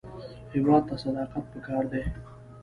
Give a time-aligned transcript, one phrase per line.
[0.53, 2.03] هېواد ته صداقت پکار دی